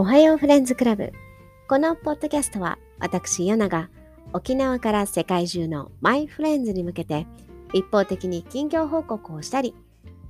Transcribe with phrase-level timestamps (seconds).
[0.00, 1.12] おはようフレンズクラブ。
[1.68, 3.90] このポッドキャストは私、ヨナが
[4.32, 7.26] 沖縄から世界中のマイフレンズに向けて
[7.74, 9.74] 一方的に近況報告をしたり、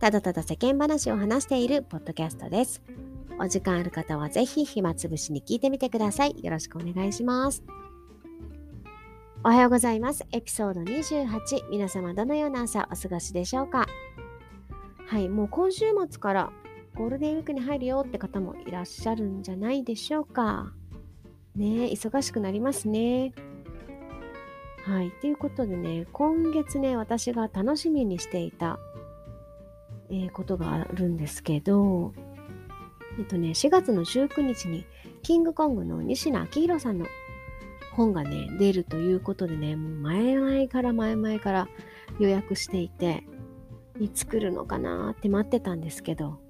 [0.01, 2.83] ただただ世間話を話しているポッドキャストです。
[3.39, 6.35] お時間ある方はぜひ暇つぶしに聞いてみてください。
[6.43, 7.63] よろしくお願いします。
[9.45, 10.27] おはようございます。
[10.33, 11.71] エピソード28。
[11.71, 13.87] 皆様どのような朝お過ごしでしょうか？
[15.07, 16.53] はい、もう今週末から
[17.01, 20.75] ゴールデンウィークに入るよって方もいらっしゃるんじゃないでしょうか。
[21.57, 23.33] ね忙しくなりますね。
[24.85, 25.11] はい。
[25.23, 28.79] ということでね、今月ね、私が楽しみにしていた、
[30.11, 32.13] えー、ことがあるんですけど、
[33.19, 34.85] えっとね、4月の19日に、
[35.23, 37.07] キングコングの西野昭弘さんの
[37.93, 41.69] 本がね、出るということでね、もう前々から前々から
[42.19, 43.25] 予約していて、
[43.99, 46.41] いつ来るのかなって待ってたんですけど、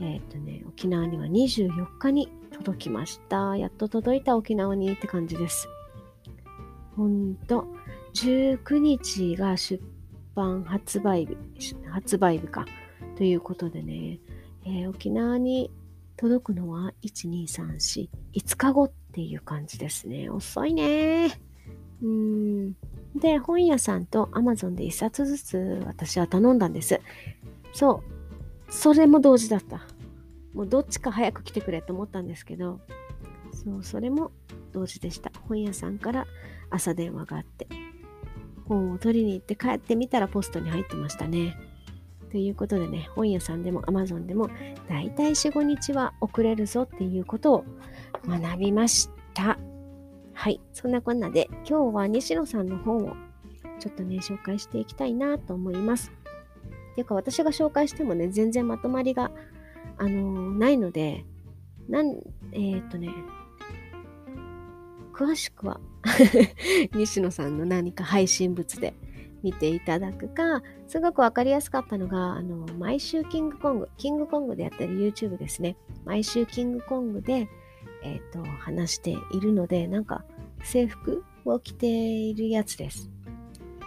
[0.00, 3.56] えっ、ー、とね、沖縄には24日に届きました。
[3.56, 5.68] やっと届いた沖縄にって感じです。
[6.96, 7.66] ほんと、
[8.14, 9.82] 19日が出
[10.34, 12.64] 版発売日、発売日か。
[13.16, 14.18] ということでね、
[14.64, 15.70] えー、沖縄に
[16.16, 20.30] 届くのは1、2、3、4、5日後っていう感じですね。
[20.30, 21.38] 遅いね。
[22.02, 22.72] うん。
[23.14, 27.00] で、本屋さんと Amazon で1冊ずつ私は頼んだんです。
[27.72, 28.13] そう。
[28.74, 29.86] それも同時だった。
[30.52, 32.80] もうどっちか早く来てくれと思ったんですけど、
[33.52, 34.32] そう、それも
[34.72, 35.30] 同時でした。
[35.48, 36.26] 本屋さんから
[36.70, 37.66] 朝電話があって、
[38.66, 41.56] 本を取りに行って帰ってみたらポストに入ってましたね。
[42.30, 44.50] ということでね、本屋さんでも Amazon でも
[44.88, 47.64] だいたい4、5日は遅れるぞっていうことを
[48.26, 49.56] 学びました。
[50.32, 50.60] はい。
[50.72, 53.16] そんなこんなで今日は西野さんの本を
[53.78, 56.12] ちょっとね、紹介していきたいなと思います。
[56.94, 59.30] ていうか私が紹介してもね、全然まとまりが、
[59.98, 61.24] あのー、ないので、
[61.88, 62.16] なん、
[62.52, 63.10] えー、っとね、
[65.12, 65.80] 詳しくは
[66.94, 68.94] 西野さんの何か配信物で
[69.44, 75.76] 見ていただくか、すごくわかりやすかったのが、あの、毎週キングコング、キングコングでやってる YouTube ですね。
[76.04, 77.48] 毎週キングコングで、
[78.02, 80.24] えっ、と、話しているので、なんか
[80.62, 83.10] 制服を着ているやつです。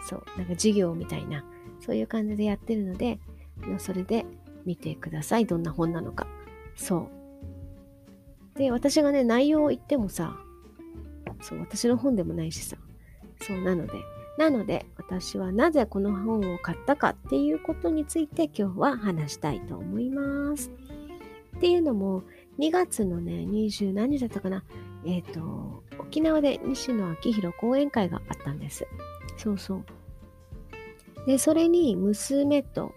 [0.08, 1.44] そう、なんか授業みたいな。
[1.80, 3.20] そういう感じでやってるので、
[3.78, 4.26] それで
[4.66, 5.46] 見てください。
[5.46, 6.28] どんな本なのか。
[6.76, 7.10] そ
[8.56, 8.60] う。
[8.60, 10.38] で、私がね、内容を言ってもさ、
[11.42, 12.78] そう、私の本でもないしさ。
[13.42, 13.94] そうなので、
[14.38, 20.72] なので、私はなぜこの本を買ったかっていうことについて今日は話したいと思います。
[21.58, 22.24] っていうのも、
[22.60, 24.64] 2月のね、20何日だったかな。
[25.06, 28.88] えっ、ー、と、沖縄で西野昭弘講演会があったんです。
[29.38, 29.86] そうそう。
[31.28, 32.96] で、それに娘と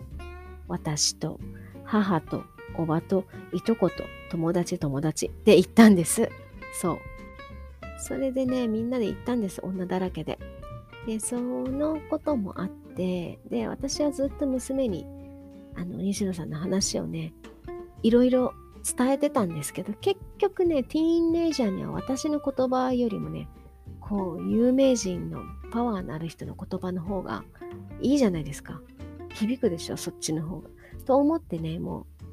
[0.68, 1.40] 私と
[1.84, 2.44] 母と
[2.78, 6.30] おばといとこと友達友達で行ったんです。
[6.80, 6.98] そう。
[7.98, 9.60] それでね、みんなで行ったんです。
[9.62, 10.38] 女だらけで。
[11.06, 15.04] で、そのこともあって、で、私はずっと娘に、
[15.74, 17.34] あの、西野さんの話をね、
[18.04, 18.54] いろいろ
[18.96, 23.48] 伝えてたんですけど、結局ね、ティーンネイジャーには私の言葉よりもね、
[24.00, 27.44] こう、有名人のパワーのある人の言葉の方が
[28.00, 28.80] いいじゃないですか。
[29.34, 30.68] 響くでしょ、そっちの方が。
[31.06, 32.24] と思ってね、もう、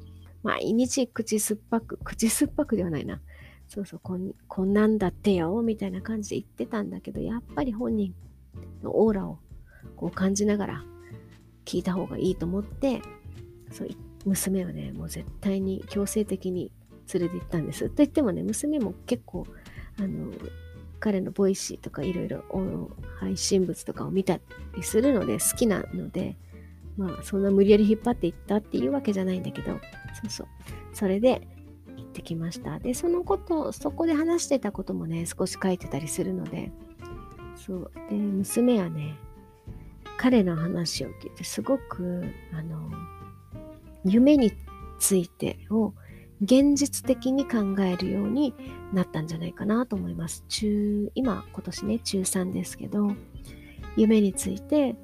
[0.42, 3.20] 毎日口酸っぱく、口酸っぱくではないな。
[3.68, 8.14] そうそう、こんこんなんだってよ、みたいな感じで言ってたんだけど、やっぱり本人
[8.82, 9.38] のオーラを
[9.96, 10.84] こう感じながら
[11.64, 13.02] 聞いた方がいいと思って、
[13.70, 13.88] そう
[14.24, 16.72] 娘をね、もう絶対に強制的に
[17.12, 17.88] 連れて行ったんです。
[17.88, 19.46] と言ってもね、娘も結構、
[19.98, 20.32] あの、
[21.00, 22.44] 彼の Voicy とかいろいろ
[23.18, 24.40] 配信物とかを見た
[24.76, 26.36] りするので好きなので、
[26.96, 29.78] まあそんな無理やり引っ張っていったっていうわけじゃないんだけど、そ
[30.26, 30.46] うそう。
[30.92, 31.46] それで
[31.96, 32.78] 行ってきました。
[32.78, 36.72] で、そのこと、そこで話してたこともね、少し書いてたりするので、
[37.56, 37.92] そう。
[38.10, 39.16] で、娘はね、
[40.16, 42.90] 彼の話を聞いてすごく、あの、
[44.04, 44.52] 夢に
[44.98, 45.92] ついてを
[46.40, 48.54] 現実的に考えるように
[48.92, 50.44] なったんじゃないかなと思います。
[50.48, 53.12] 中、今、今年ね、中3ですけど、
[53.96, 54.94] 夢について、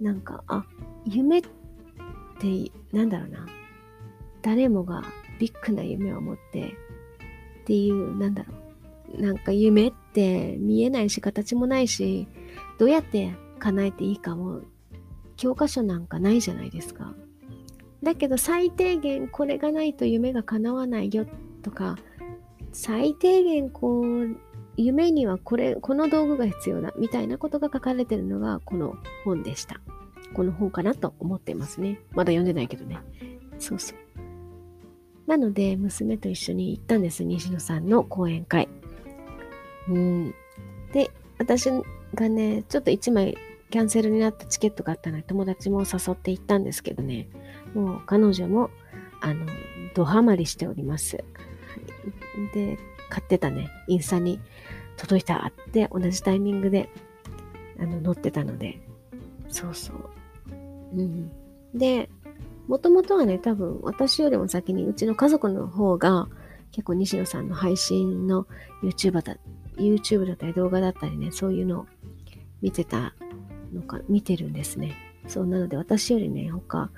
[0.00, 0.64] なんか、あ、
[1.04, 1.48] 夢って、
[2.92, 3.46] なんだろうな、
[4.42, 5.04] 誰もが
[5.38, 6.74] ビッグな夢を持って
[7.62, 8.54] っていう、なんだろ
[9.14, 12.26] う、なんか夢って見えないし、形もないし、
[12.78, 14.62] どうやって叶えていいかも、
[15.36, 17.14] 教科書なんかないじゃないですか。
[18.02, 21.26] だけど最低限これがないと夢が叶わないよ
[21.62, 21.96] とか、
[22.72, 24.36] 最低限こう、
[24.76, 29.80] 夢にはこれ、この道具が必要だみたいなことが書かれてるのがこの本でした。
[30.34, 32.00] この本かなと思ってますね。
[32.12, 32.98] まだ読んでないけどね。
[33.58, 33.98] そうそう。
[35.26, 38.68] なので、娘と一緒に行ったんです、西野さんの講演会。
[39.88, 40.34] うん。
[40.92, 41.70] で、私
[42.14, 43.36] がね、ちょっと1枚
[43.72, 47.30] キャンセルになったチケットがあったので、友達も誘って行ったんですけどね、
[47.74, 48.68] もう彼女も、
[49.22, 49.46] あの、
[49.94, 51.24] ドハマりしております。
[52.52, 52.78] で、
[53.08, 54.40] 買ってたね、インスタに
[54.98, 56.90] 届いたって同じタイミングで、
[57.80, 58.78] あの、載ってたので、
[59.48, 60.10] そうそう。
[60.94, 61.30] うん。
[61.74, 62.10] で、
[62.68, 66.28] もともとはね、多分私よりも先にうちの家族の方が
[66.72, 68.46] 結構西野さんの配信の
[68.82, 69.38] YouTuber だ
[69.78, 71.86] YouTube だったり動画だったりね、そういうのを
[72.60, 73.14] 見てた
[73.72, 74.94] のか、見てるんですね。
[75.26, 76.90] そうなので私よりね、他、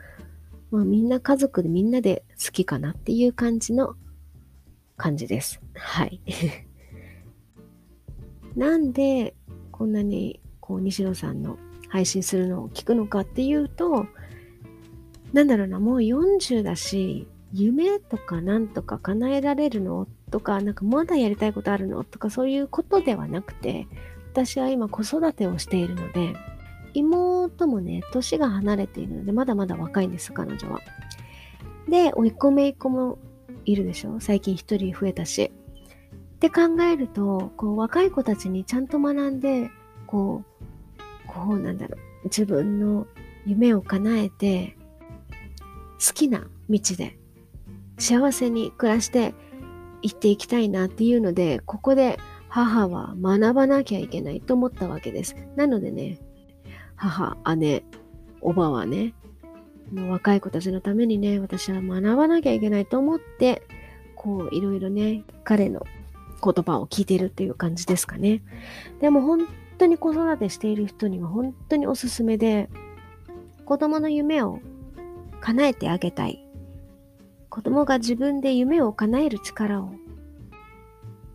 [0.70, 3.94] まあみんな家族でみんなで好きかなっていう感じの
[4.96, 5.60] 感じです。
[5.74, 6.20] はい。
[8.56, 9.34] なんで
[9.72, 14.06] こんなにこう西野さんの配信するのを聞くのかっていうと、
[15.32, 20.08] なんだろうな、もう40だし、夢とかなんとか叶えられるの？
[20.30, 22.02] とか、なんかまだやりたいことあるの？
[22.04, 23.86] とかそういうことではなくて、
[24.32, 26.34] 私は今子育てをしているので、
[26.94, 30.80] 妹もね、年が離れているので、まだまだ若いんです、彼女は。
[31.88, 33.18] で、甥っ子姪っ子も
[33.66, 34.20] いるでしょ？
[34.20, 35.52] 最近一人増えたし。
[36.36, 39.70] って考えると、こう、若い子たちにちゃんと学んで、
[40.06, 40.42] こ
[40.98, 43.06] う、こうなんだろう、自分の
[43.46, 44.76] 夢を叶えて、
[46.06, 47.16] 好きな道で
[47.98, 49.34] 幸せに暮らして
[50.02, 52.18] 生きていきたいなっていうので、ここで
[52.48, 55.34] 母は学ばなきゃいけないと思ったわけです。
[55.56, 56.18] なのでね、
[56.96, 57.84] 母、姉、
[58.40, 59.14] おばはね、
[59.92, 63.62] もう若い子たちのためにね、私は学ばなきゃいけないと思って、
[64.14, 65.84] こう、いろいろね、彼の
[66.42, 68.42] 言葉を聞いているっていう感じですかね。
[69.00, 69.46] でも本
[69.78, 72.68] 当に子育てしている人には本当におすすめで、
[73.64, 74.60] 子供の夢を
[75.40, 76.46] 叶えてあげたい。
[77.48, 79.92] 子供が自分で夢を叶える力を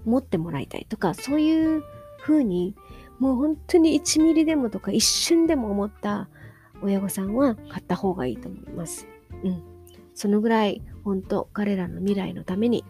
[0.06, 1.84] 持ってもらいたいとか、そういう
[2.22, 2.76] 風に、
[3.20, 6.30] もう本当に1ミリでもとか一瞬でも思った
[6.82, 9.08] 親御さんは買った方がいいと思います。
[9.44, 9.62] うん。
[10.16, 12.84] そのぐらい、本当彼らの未来のために、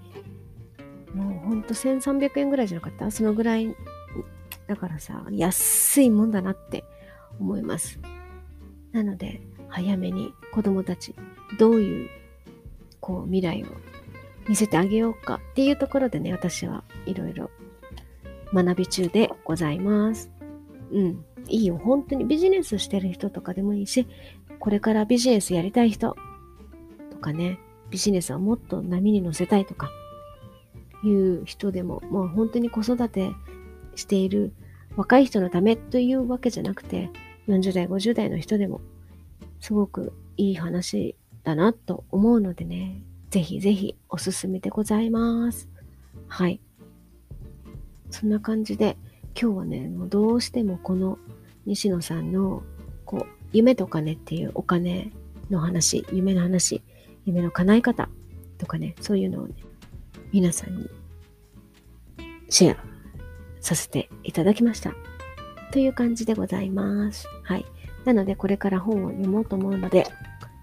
[1.14, 3.10] もう本当1300円ぐらいじゃなかった？
[3.12, 3.76] そのぐらい、
[4.68, 6.84] だからさ、安いもんだなって
[7.40, 8.00] 思います。
[8.92, 11.16] なので、早めに子供たち
[11.58, 12.10] どういう
[13.00, 13.68] こう未来を
[14.48, 17.52] 見せてあげようかっていうところでね、私はいろいろ
[18.54, 20.32] 学び中でございます。
[20.92, 21.26] うん。
[21.48, 21.78] いいよ。
[21.78, 24.08] 本当にビジネスしてる人とかでもいいし、
[24.60, 26.16] これからビジネスやりたい人
[27.12, 27.60] とかね、
[27.90, 29.90] ビジネスをもっと波に乗せたいとか
[31.04, 33.32] いう人でも、もう本当に子育て
[33.96, 34.54] している
[34.96, 37.10] 若い人のためというわけじゃなくて、
[37.48, 38.82] 40代、50代の人でも
[39.60, 45.70] すごくいい話だなと思うのでね、ぜひぜひおすすめでございます。
[46.28, 46.60] はい。
[48.10, 48.98] そんな感じで、
[49.40, 51.18] 今日はね、もうどうしてもこの
[51.66, 52.64] 西野さんの、
[53.06, 55.12] こう、夢と金っていうお金
[55.50, 56.82] の話、夢の話、
[57.26, 58.10] 夢の叶え方
[58.58, 59.54] とかね、そういうのをね、
[60.32, 60.90] 皆さんに
[62.50, 62.78] シェア
[63.60, 64.94] させていただきました。
[65.72, 67.28] という感じでございます。
[67.44, 67.66] はい。
[68.06, 70.06] なので、これから本を読もうと思うので、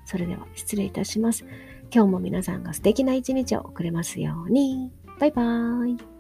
[0.04, 1.44] それでは失礼いたします。
[1.92, 4.90] 今日も皆さんが素敵な一日を送れますように。
[5.18, 6.15] バイバーイ。